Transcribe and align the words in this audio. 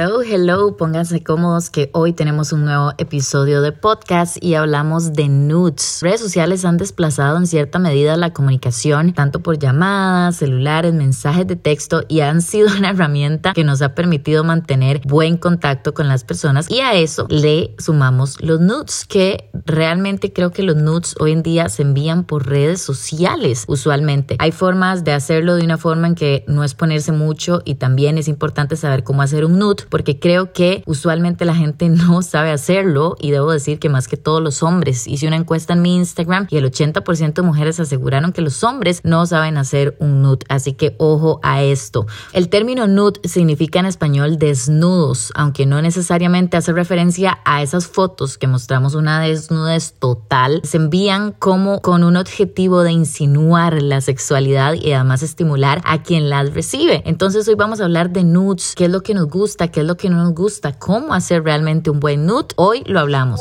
Hello, 0.00 0.22
hello, 0.22 0.76
pónganse 0.76 1.24
cómodos 1.24 1.70
que 1.70 1.90
hoy 1.92 2.12
tenemos 2.12 2.52
un 2.52 2.64
nuevo 2.64 2.92
episodio 2.98 3.62
de 3.62 3.72
podcast 3.72 4.36
y 4.40 4.54
hablamos 4.54 5.12
de 5.12 5.26
nudes. 5.26 5.98
Redes 6.02 6.20
sociales 6.20 6.64
han 6.64 6.76
desplazado 6.76 7.36
en 7.36 7.48
cierta 7.48 7.80
medida 7.80 8.16
la 8.16 8.32
comunicación, 8.32 9.12
tanto 9.12 9.40
por 9.40 9.58
llamadas, 9.58 10.36
celulares, 10.36 10.94
mensajes 10.94 11.48
de 11.48 11.56
texto 11.56 12.04
y 12.06 12.20
han 12.20 12.42
sido 12.42 12.68
una 12.78 12.90
herramienta 12.90 13.54
que 13.54 13.64
nos 13.64 13.82
ha 13.82 13.96
permitido 13.96 14.44
mantener 14.44 15.00
buen 15.04 15.36
contacto 15.36 15.94
con 15.94 16.06
las 16.06 16.22
personas 16.22 16.70
y 16.70 16.78
a 16.78 16.94
eso 16.94 17.26
le 17.28 17.74
sumamos 17.80 18.40
los 18.40 18.60
nudes, 18.60 19.04
que 19.04 19.50
realmente 19.66 20.32
creo 20.32 20.52
que 20.52 20.62
los 20.62 20.76
nudes 20.76 21.16
hoy 21.18 21.32
en 21.32 21.42
día 21.42 21.68
se 21.70 21.82
envían 21.82 22.22
por 22.22 22.46
redes 22.46 22.80
sociales 22.80 23.64
usualmente. 23.66 24.36
Hay 24.38 24.52
formas 24.52 25.02
de 25.02 25.10
hacerlo 25.10 25.56
de 25.56 25.64
una 25.64 25.76
forma 25.76 26.06
en 26.06 26.14
que 26.14 26.44
no 26.46 26.62
es 26.62 26.74
ponerse 26.74 27.10
mucho 27.10 27.62
y 27.64 27.74
también 27.74 28.16
es 28.16 28.28
importante 28.28 28.76
saber 28.76 29.02
cómo 29.02 29.22
hacer 29.22 29.44
un 29.44 29.58
nude 29.58 29.87
porque 29.88 30.18
creo 30.18 30.52
que 30.52 30.82
usualmente 30.86 31.44
la 31.44 31.54
gente 31.54 31.88
no 31.88 32.22
sabe 32.22 32.50
hacerlo 32.50 33.16
y 33.20 33.30
debo 33.30 33.50
decir 33.52 33.78
que 33.78 33.88
más 33.88 34.08
que 34.08 34.16
todos 34.16 34.42
los 34.42 34.62
hombres. 34.62 35.06
Hice 35.06 35.26
una 35.26 35.36
encuesta 35.36 35.72
en 35.72 35.82
mi 35.82 35.96
Instagram 35.96 36.46
y 36.50 36.56
el 36.56 36.70
80% 36.70 37.34
de 37.34 37.42
mujeres 37.42 37.80
aseguraron 37.80 38.32
que 38.32 38.42
los 38.42 38.62
hombres 38.64 39.00
no 39.04 39.26
saben 39.26 39.56
hacer 39.56 39.96
un 40.00 40.22
nude, 40.22 40.44
así 40.48 40.72
que 40.72 40.94
ojo 40.98 41.40
a 41.42 41.62
esto. 41.62 42.06
El 42.32 42.48
término 42.48 42.86
nude 42.86 43.20
significa 43.24 43.80
en 43.80 43.86
español 43.86 44.38
desnudos, 44.38 45.32
aunque 45.34 45.66
no 45.66 45.80
necesariamente 45.82 46.56
hace 46.56 46.72
referencia 46.72 47.38
a 47.44 47.62
esas 47.62 47.86
fotos 47.86 48.38
que 48.38 48.46
mostramos 48.46 48.94
una 48.94 49.20
desnudez 49.20 49.94
total, 49.98 50.60
se 50.64 50.76
envían 50.76 51.32
como 51.32 51.80
con 51.80 52.04
un 52.04 52.16
objetivo 52.16 52.82
de 52.82 52.92
insinuar 52.92 53.82
la 53.82 54.00
sexualidad 54.00 54.74
y 54.74 54.92
además 54.92 55.22
estimular 55.22 55.80
a 55.84 56.02
quien 56.02 56.28
las 56.28 56.54
recibe. 56.54 57.02
Entonces 57.06 57.46
hoy 57.48 57.54
vamos 57.54 57.80
a 57.80 57.84
hablar 57.84 58.10
de 58.10 58.24
nudes, 58.24 58.74
qué 58.76 58.86
es 58.86 58.90
lo 58.90 59.02
que 59.02 59.14
nos 59.14 59.28
gusta, 59.28 59.68
es 59.80 59.86
lo 59.86 59.96
que 59.96 60.10
no 60.10 60.22
nos 60.22 60.34
gusta, 60.34 60.78
cómo 60.78 61.14
hacer 61.14 61.44
realmente 61.44 61.90
un 61.90 62.00
buen 62.00 62.26
nude. 62.26 62.48
Hoy 62.56 62.82
lo 62.86 63.00
hablamos. 63.00 63.40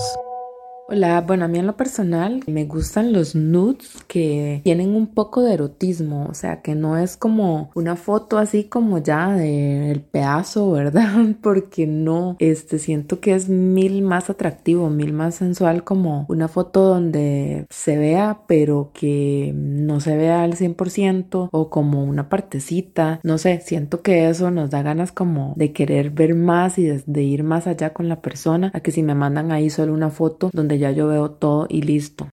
Hola, 0.89 1.19
bueno, 1.19 1.43
a 1.43 1.47
mí 1.49 1.59
en 1.59 1.67
lo 1.67 1.75
personal 1.75 2.41
me 2.47 2.63
gustan 2.63 3.11
los 3.11 3.35
nudes 3.35 4.05
que 4.07 4.61
tienen 4.63 4.95
un 4.95 5.07
poco 5.07 5.43
de 5.43 5.53
erotismo, 5.53 6.27
o 6.29 6.33
sea, 6.33 6.61
que 6.61 6.75
no 6.75 6.97
es 6.97 7.17
como 7.17 7.71
una 7.75 7.97
foto 7.97 8.37
así 8.37 8.63
como 8.63 8.97
ya 8.99 9.33
del 9.33 9.99
pedazo, 10.01 10.71
¿verdad? 10.71 11.35
Porque 11.41 11.87
no, 11.87 12.37
este, 12.39 12.79
siento 12.79 13.19
que 13.19 13.35
es 13.35 13.49
mil 13.49 14.01
más 14.01 14.29
atractivo, 14.29 14.89
mil 14.89 15.11
más 15.11 15.35
sensual 15.35 15.83
como 15.83 16.25
una 16.29 16.47
foto 16.47 16.85
donde 16.85 17.65
se 17.69 17.97
vea, 17.97 18.43
pero 18.47 18.91
que 18.93 19.51
no 19.53 19.99
se 19.99 20.15
vea 20.15 20.43
al 20.43 20.55
100% 20.55 21.49
o 21.51 21.69
como 21.69 22.01
una 22.05 22.29
partecita, 22.29 23.19
no 23.23 23.37
sé, 23.37 23.59
siento 23.59 24.01
que 24.01 24.29
eso 24.29 24.51
nos 24.51 24.69
da 24.69 24.83
ganas 24.83 25.11
como 25.11 25.53
de 25.57 25.73
querer 25.73 26.11
ver 26.11 26.33
más 26.33 26.77
y 26.77 26.85
de, 26.85 27.03
de 27.05 27.23
ir 27.23 27.43
más 27.43 27.67
allá 27.67 27.91
con 27.93 28.07
la 28.07 28.21
persona, 28.21 28.71
a 28.73 28.79
que 28.79 28.91
si 28.91 29.03
me 29.03 29.15
mandan 29.15 29.51
ahí 29.51 29.69
solo 29.69 29.93
una 29.93 30.11
foto 30.11 30.49
donde 30.53 30.76
ya 30.77 30.91
yo 30.91 31.07
veo 31.07 31.31
todo 31.31 31.65
y 31.69 31.81
listo. 31.81 32.27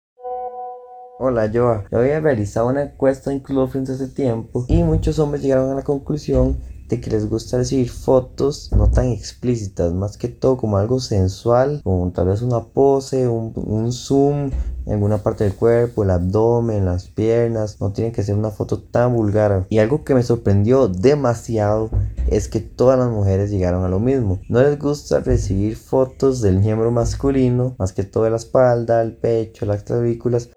Hola 1.19 1.51
Joa, 1.53 1.85
yo 1.91 1.99
había 1.99 2.21
realizado 2.21 2.69
una 2.69 2.83
encuesta 2.83 3.33
en 3.33 3.41
Clubfriends 3.41 3.91
hace 3.91 4.09
tiempo 4.09 4.65
y 4.69 4.83
muchos 4.83 5.19
hombres 5.19 5.43
llegaron 5.43 5.71
a 5.71 5.75
la 5.75 5.85
conclusión 5.85 6.59
de 6.93 7.01
que 7.01 7.11
les 7.11 7.27
gusta 7.27 7.57
recibir 7.57 7.89
fotos 7.89 8.71
no 8.77 8.91
tan 8.91 9.07
explícitas, 9.07 9.95
más 9.95 10.19
que 10.19 10.29
todo 10.29 10.59
como 10.59 10.77
algo 10.77 11.01
sensual, 11.01 11.81
como 11.83 12.11
tal 12.13 12.27
vez 12.27 12.43
una 12.43 12.65
pose, 12.65 13.29
un, 13.29 13.93
zoom 13.93 14.51
en 14.85 14.93
alguna 14.93 15.19
parte 15.19 15.45
del 15.45 15.55
cuerpo, 15.55 16.03
el 16.03 16.11
abdomen, 16.11 16.85
las 16.85 17.07
piernas, 17.07 17.81
no 17.81 17.93
tiene 17.93 18.13
que 18.13 18.23
ser 18.23 18.35
una 18.35 18.51
foto 18.51 18.83
tan 18.83 19.15
vulgar. 19.15 19.67
Y 19.71 19.79
algo 19.79 20.05
que 20.05 20.15
me 20.15 20.23
sorprendió 20.23 20.89
demasiado 20.89 21.89
es 22.29 22.49
que 22.49 22.61
todas 22.61 22.99
las 22.99 23.11
mujeres 23.11 23.51
llegaron 23.51 23.85
a 23.85 23.89
lo 23.89 24.01
mismo. 24.01 24.41
No 24.49 24.63
les 24.63 24.79
gusta 24.79 25.21
recibir 25.21 25.77
fotos 25.77 26.41
del 26.41 26.61
miembro 26.61 26.91
masculino, 26.91 27.77
más 27.79 27.93
que 27.93 28.05
todo 28.05 28.25
de 28.25 28.31
la 28.31 28.37
espalda, 28.37 29.03
el 29.03 29.17
pecho, 29.17 29.67
las 29.67 29.83
clavículas. 29.83 30.51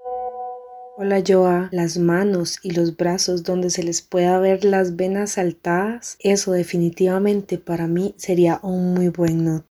Hola 0.97 1.21
Joa, 1.27 1.67
las 1.73 1.97
manos 1.97 2.59
y 2.63 2.71
los 2.71 2.95
brazos 2.95 3.43
donde 3.43 3.69
se 3.69 3.83
les 3.83 4.01
pueda 4.01 4.39
ver 4.39 4.63
las 4.63 4.95
venas 4.95 5.31
saltadas, 5.31 6.15
eso 6.21 6.53
definitivamente 6.53 7.57
para 7.57 7.85
mí 7.85 8.15
sería 8.17 8.61
un 8.63 8.93
muy 8.93 9.09
buen. 9.09 9.65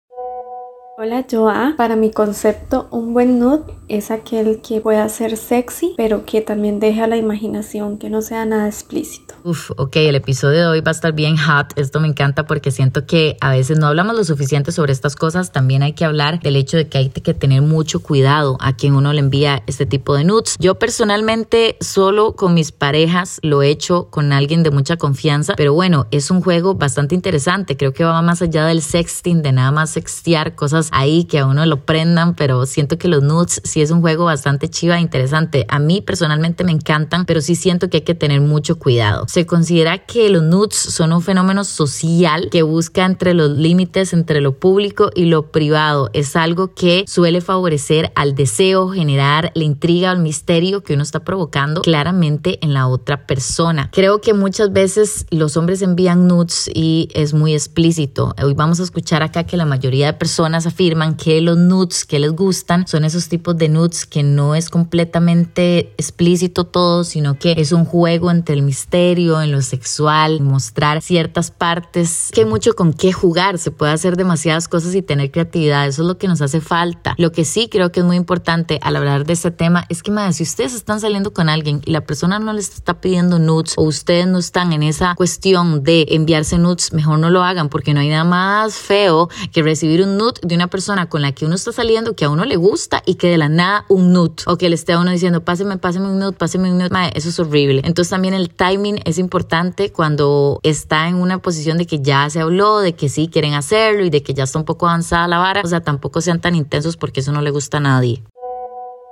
Hola 1.04 1.26
Joa, 1.28 1.74
para 1.78 1.96
mi 1.96 2.12
concepto 2.12 2.88
un 2.92 3.16
buen 3.16 3.40
nude 3.40 3.64
es 3.88 4.12
aquel 4.12 4.62
que 4.62 4.82
pueda 4.82 5.10
ser 5.10 5.36
sexy 5.36 5.96
pero 5.98 6.28
que 6.28 6.42
también 6.42 6.80
deje 6.80 7.02
a 7.02 7.08
la 7.08 7.18
imaginación, 7.18 7.98
que 7.98 8.12
no 8.12 8.22
sea 8.22 8.46
nada 8.46 8.68
explícito. 8.68 9.34
Uf, 9.44 9.72
ok, 9.78 9.96
el 9.96 10.16
episodio 10.16 10.60
de 10.60 10.68
hoy 10.68 10.82
va 10.82 10.92
a 10.92 10.94
estar 10.94 11.12
bien 11.14 11.38
hot, 11.38 11.74
esto 11.76 12.00
me 12.00 12.08
encanta 12.08 12.46
porque 12.46 12.70
siento 12.70 13.08
que 13.08 13.36
a 13.42 13.50
veces 13.50 13.80
no 13.80 13.88
hablamos 13.88 14.16
lo 14.16 14.24
suficiente 14.24 14.72
sobre 14.72 14.94
estas 14.94 15.16
cosas, 15.16 15.52
también 15.52 15.82
hay 15.82 15.94
que 15.94 16.06
hablar 16.06 16.40
del 16.40 16.56
hecho 16.56 16.78
de 16.78 16.88
que 16.88 17.00
hay 17.00 17.10
que 17.10 17.34
tener 17.34 17.64
mucho 17.64 18.04
cuidado 18.04 18.58
a 18.60 18.74
quien 18.74 18.94
uno 18.94 19.12
le 19.12 19.22
envía 19.22 19.64
este 19.66 19.88
tipo 19.88 20.14
de 20.14 20.24
nudes. 20.24 20.56
Yo 20.60 20.76
personalmente 20.76 21.78
solo 21.82 22.36
con 22.36 22.54
mis 22.54 22.72
parejas 22.72 23.40
lo 23.42 23.64
he 23.64 23.70
hecho 23.70 24.12
con 24.12 24.32
alguien 24.34 24.62
de 24.62 24.70
mucha 24.70 24.98
confianza, 24.98 25.56
pero 25.58 25.74
bueno, 25.74 26.06
es 26.12 26.30
un 26.30 26.42
juego 26.42 26.76
bastante 26.76 27.16
interesante, 27.16 27.76
creo 27.76 27.92
que 27.92 28.04
va 28.04 28.22
más 28.22 28.44
allá 28.44 28.68
del 28.68 28.84
sexting, 28.84 29.42
de 29.42 29.52
nada 29.52 29.72
más 29.72 29.90
sextear 29.90 30.54
cosas 30.54 30.91
ahí 30.92 31.24
que 31.26 31.40
a 31.40 31.46
uno 31.46 31.66
lo 31.66 31.86
prendan, 31.86 32.36
pero 32.36 32.66
siento 32.66 32.98
que 32.98 33.08
los 33.08 33.24
nudes 33.24 33.62
sí 33.64 33.82
es 33.82 33.92
un 33.92 34.02
juego 34.02 34.26
bastante 34.26 34.70
chiva 34.70 34.98
e 34.98 35.02
interesante. 35.02 35.66
A 35.70 35.80
mí 35.80 36.02
personalmente 36.02 36.64
me 36.64 36.72
encantan, 36.72 37.26
pero 37.26 37.42
sí 37.42 37.56
siento 37.56 37.90
que 37.90 37.98
hay 37.98 38.04
que 38.04 38.16
tener 38.16 38.42
mucho 38.42 38.78
cuidado. 38.78 39.26
Se 39.28 39.46
considera 39.46 40.06
que 40.06 40.30
los 40.30 40.44
nudes 40.44 40.76
son 40.76 41.14
un 41.14 41.22
fenómeno 41.22 41.64
social 41.64 42.50
que 42.52 42.64
busca 42.64 43.06
entre 43.06 43.34
los 43.34 43.52
límites 43.52 44.14
entre 44.14 44.42
lo 44.42 44.58
público 44.58 45.10
y 45.16 45.26
lo 45.26 45.52
privado. 45.52 46.10
Es 46.14 46.36
algo 46.36 46.74
que 46.74 47.06
suele 47.08 47.42
favorecer 47.42 48.12
al 48.16 48.36
deseo, 48.36 48.90
generar 48.90 49.52
la 49.56 49.64
intriga 49.64 50.12
o 50.12 50.16
el 50.16 50.22
misterio 50.22 50.84
que 50.84 50.94
uno 50.94 51.04
está 51.04 51.22
provocando 51.22 51.82
claramente 51.82 52.60
en 52.62 52.74
la 52.74 52.88
otra 52.88 53.26
persona. 53.26 53.90
Creo 53.92 54.22
que 54.22 54.34
muchas 54.34 54.74
veces 54.74 55.26
los 55.30 55.58
hombres 55.58 55.82
envían 55.82 56.28
nudes 56.28 56.70
y 56.74 57.10
es 57.14 57.34
muy 57.34 57.54
explícito. 57.54 58.34
Hoy 58.42 58.54
vamos 58.54 58.80
a 58.80 58.84
escuchar 58.84 59.24
acá 59.24 59.46
que 59.46 59.58
la 59.58 59.66
mayoría 59.66 60.08
de 60.08 60.14
personas 60.14 60.66
afirman 60.72 61.16
que 61.16 61.42
los 61.42 61.58
nudes 61.58 62.06
que 62.06 62.20
les 62.20 62.32
gustan 62.32 62.88
son 62.88 63.04
esos 63.06 63.28
tipos 63.28 63.58
de 63.58 63.70
nudes 63.70 64.06
que 64.06 64.24
no 64.24 64.56
es 64.56 64.70
completamente 64.70 65.94
explícito 65.98 66.64
todo, 66.66 67.04
sino 67.04 67.38
que 67.38 67.54
es 67.58 67.72
un 67.72 67.86
juego 67.86 68.32
entre 68.32 68.56
el 68.56 68.64
misterio, 68.64 69.42
en 69.42 69.52
lo 69.52 69.62
sexual, 69.62 70.42
mostrar 70.42 71.02
ciertas 71.02 71.52
partes, 71.52 72.30
que 72.34 72.46
mucho 72.46 72.74
con 72.74 72.94
qué 72.94 73.12
jugar, 73.12 73.58
se 73.58 73.72
puede 73.72 73.92
hacer 73.92 74.16
demasiadas 74.16 74.68
cosas 74.68 74.96
y 74.96 75.02
tener 75.02 75.32
creatividad, 75.32 75.88
eso 75.88 76.02
es 76.04 76.08
lo 76.08 76.18
que 76.18 76.28
nos 76.28 76.42
hace 76.42 76.62
falta. 76.62 77.16
Lo 77.18 77.32
que 77.32 77.46
sí 77.46 77.68
creo 77.70 77.92
que 77.92 78.00
es 78.00 78.06
muy 78.06 78.16
importante 78.16 78.80
al 78.82 78.96
hablar 78.96 79.26
de 79.26 79.34
este 79.34 79.52
tema 79.52 79.86
es 79.90 80.02
que, 80.02 80.12
madre, 80.12 80.34
si 80.34 80.44
ustedes 80.44 80.74
están 80.74 81.00
saliendo 81.00 81.34
con 81.34 81.50
alguien 81.50 81.82
y 81.86 81.92
la 81.92 82.02
persona 82.02 82.40
no 82.40 82.54
les 82.54 82.74
está 82.74 83.02
pidiendo 83.02 83.40
nudes 83.40 83.74
o 83.78 83.84
ustedes 83.84 84.28
no 84.28 84.40
están 84.40 84.74
en 84.74 84.84
esa 84.84 85.16
cuestión 85.16 85.84
de 85.84 86.06
enviarse 86.10 86.58
nudes, 86.58 86.94
mejor 86.94 87.20
no 87.20 87.30
lo 87.30 87.44
hagan 87.44 87.70
porque 87.70 87.94
no 87.94 88.00
hay 88.00 88.10
nada 88.10 88.24
más 88.24 88.76
feo 88.76 89.30
que 89.52 89.64
recibir 89.64 90.02
un 90.04 90.18
nude 90.18 90.40
de 90.42 90.56
una 90.56 90.61
persona 90.68 91.10
con 91.10 91.22
la 91.22 91.32
que 91.32 91.46
uno 91.46 91.56
está 91.56 91.72
saliendo 91.72 92.16
que 92.16 92.26
a 92.26 92.30
uno 92.30 92.46
le 92.46 92.56
gusta 92.56 93.02
y 93.06 93.16
que 93.16 93.30
de 93.30 93.38
la 93.38 93.50
nada 93.50 93.86
un 93.90 94.14
nude 94.14 94.44
o 94.48 94.58
que 94.58 94.70
le 94.70 94.76
esté 94.76 94.94
a 94.94 95.00
uno 95.00 95.12
diciendo 95.12 95.44
páseme, 95.44 95.78
páseme 95.78 96.08
un 96.08 96.20
nude, 96.20 96.34
páseme 96.34 96.72
un 96.72 96.78
nude, 96.78 96.90
madre, 96.90 97.12
eso 97.16 97.30
es 97.30 97.40
horrible. 97.40 97.82
Entonces 97.84 98.10
también 98.10 98.34
el 98.34 98.50
timing 98.50 99.00
es 99.06 99.18
importante 99.18 99.92
cuando 99.92 100.60
está 100.64 101.08
en 101.08 101.16
una 101.16 101.40
posición 101.40 101.78
de 101.78 101.86
que 101.86 102.00
ya 102.00 102.30
se 102.30 102.40
habló, 102.40 102.80
de 102.80 102.94
que 102.94 103.10
sí 103.10 103.28
quieren 103.28 103.54
hacerlo 103.54 104.06
y 104.06 104.10
de 104.10 104.24
que 104.24 104.34
ya 104.34 104.44
está 104.44 104.60
un 104.60 104.66
poco 104.66 104.88
avanzada 104.88 105.28
la 105.28 105.38
vara, 105.38 105.62
o 105.64 105.68
sea, 105.68 105.82
tampoco 105.82 106.22
sean 106.22 106.42
tan 106.42 106.56
intensos 106.56 106.98
porque 106.98 107.22
eso 107.22 107.32
no 107.32 107.42
le 107.42 107.52
gusta 107.52 107.78
a 107.78 107.82
nadie. 107.82 108.24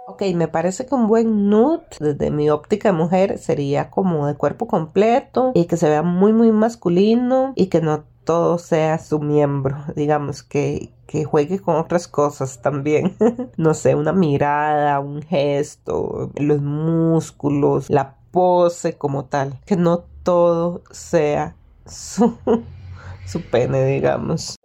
Ok, 0.08 0.24
me 0.34 0.48
parece 0.48 0.86
que 0.86 0.96
un 0.96 1.08
buen 1.08 1.50
nude, 1.50 1.84
desde 2.00 2.32
mi 2.32 2.50
óptica 2.50 2.90
de 2.90 2.98
mujer, 2.98 3.38
sería 3.38 3.90
como 3.92 4.26
de 4.26 4.36
cuerpo 4.36 4.68
completo 4.68 5.52
y 5.54 5.66
que 5.66 5.78
se 5.78 5.88
vea 5.88 6.02
muy, 6.02 6.34
muy 6.34 6.52
masculino 6.52 7.54
y 7.56 7.68
que 7.68 7.80
no 7.80 8.04
todo 8.24 8.58
sea 8.58 8.98
su 9.00 9.20
miembro, 9.20 9.78
digamos, 9.96 10.44
que, 10.44 10.92
que 11.10 11.24
juegue 11.24 11.60
con 11.60 11.76
otras 11.76 12.08
cosas 12.08 12.62
también. 12.62 13.18
no 13.58 13.74
sé, 13.74 13.96
una 13.96 14.14
mirada, 14.14 15.00
un 15.00 15.24
gesto, 15.24 16.30
los 16.36 16.62
músculos, 16.62 17.90
la 17.90 18.16
pose 18.30 18.96
como 18.96 19.26
tal. 19.26 19.60
Que 19.66 19.76
no 19.76 20.06
todo 20.22 20.84
sea 20.92 21.56
su, 21.88 22.38
su 23.26 23.42
pene, 23.42 23.84
digamos. 23.86 24.59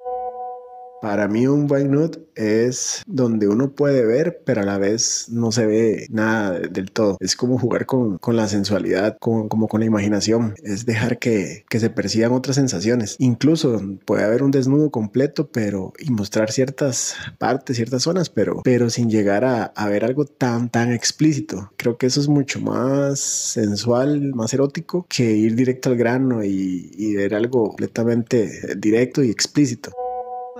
Para 1.05 1.29
mí 1.29 1.47
un 1.47 1.67
buen 1.67 1.91
nude 1.91 2.25
es 2.35 3.03
donde 3.07 3.47
uno 3.47 3.73
puede 3.73 4.07
ver, 4.07 4.41
pero 4.47 4.63
a 4.63 4.65
la 4.65 4.79
vez 4.79 5.27
no 5.29 5.53
se 5.53 5.67
ve 5.67 6.07
nada 6.09 6.59
del 6.59 6.93
todo. 6.93 7.19
Es 7.21 7.37
como 7.37 7.59
jugar 7.59 7.85
con, 7.85 8.17
con 8.17 8.37
la 8.37 8.49
sensualidad, 8.49 9.19
con, 9.21 9.51
como 9.51 9.69
con 9.69 9.81
la 9.81 9.87
imaginación. 9.87 10.55
Es 10.63 10.87
dejar 10.87 11.19
que, 11.19 11.67
que 11.69 11.79
se 11.79 11.91
perciban 11.91 12.33
otras 12.33 12.57
sensaciones. 12.57 13.17
Incluso 13.19 13.83
puede 14.07 14.25
haber 14.25 14.43
un 14.43 14.51
desnudo 14.51 14.91
completo, 14.91 15.51
pero 15.53 15.93
y 15.99 16.11
mostrar 16.11 16.51
ciertas 16.51 17.15
partes, 17.37 17.77
ciertas 17.77 18.05
zonas, 18.05 18.31
pero, 18.31 18.63
pero 18.65 18.89
sin 18.89 19.11
llegar 19.11 19.45
a, 19.45 19.65
a 19.65 19.89
ver 19.91 20.07
algo 20.07 20.25
tan, 20.25 20.71
tan 20.71 20.91
explícito. 20.91 21.71
Creo 21.77 21.99
que 21.99 22.07
eso 22.07 22.19
es 22.19 22.29
mucho 22.29 22.63
más 22.63 23.21
sensual, 23.21 24.33
más 24.35 24.55
erótico 24.55 25.05
que 25.07 25.33
ir 25.33 25.55
directo 25.55 25.91
al 25.91 25.99
grano 25.99 26.43
y, 26.43 26.91
y 26.97 27.15
ver 27.15 27.35
algo 27.35 27.69
completamente 27.69 28.75
directo 28.79 29.23
y 29.23 29.29
explícito. 29.29 29.93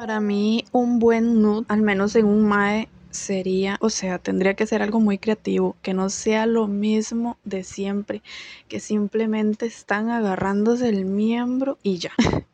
Para 0.05 0.21
mí, 0.21 0.67
un 0.71 0.99
buen 0.99 1.41
nude, 1.41 1.65
al 1.67 1.81
menos 1.81 2.15
en 2.15 2.27
un 2.27 2.47
MAE, 2.47 2.91
sería, 3.11 3.79
o 3.81 3.89
sea, 3.89 4.19
tendría 4.19 4.53
que 4.53 4.67
ser 4.67 4.83
algo 4.83 5.01
muy 5.01 5.17
creativo, 5.17 5.77
que 5.81 5.95
no 5.95 6.11
sea 6.11 6.45
lo 6.45 6.67
mismo 6.67 7.39
de 7.43 7.65
siempre, 7.65 8.23
que 8.69 8.81
simplemente 8.81 9.65
están 9.65 10.11
agarrándose 10.11 10.91
el 10.91 11.07
miembro 11.07 11.79
y 11.83 11.97
ya. 11.97 12.13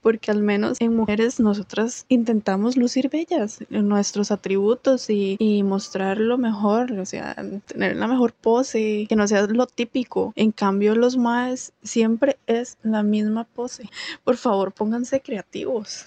Porque 0.00 0.30
al 0.30 0.44
menos 0.44 0.80
en 0.80 0.94
mujeres 0.94 1.40
nosotras 1.40 2.06
intentamos 2.08 2.76
lucir 2.76 3.10
bellas 3.10 3.64
nuestros 3.68 4.30
atributos 4.30 5.10
y, 5.10 5.34
y 5.40 5.64
mostrar 5.64 6.18
lo 6.18 6.38
mejor, 6.38 6.92
o 6.92 7.04
sea, 7.04 7.34
tener 7.66 7.96
la 7.96 8.06
mejor 8.06 8.32
pose, 8.32 9.06
que 9.08 9.16
no 9.16 9.26
sea 9.26 9.48
lo 9.48 9.66
típico. 9.66 10.32
En 10.36 10.52
cambio, 10.52 10.94
los 10.94 11.16
más 11.16 11.72
siempre 11.82 12.38
es 12.46 12.78
la 12.84 13.02
misma 13.02 13.42
pose. 13.42 13.90
Por 14.22 14.36
favor, 14.36 14.70
pónganse 14.70 15.20
creativos. 15.20 16.06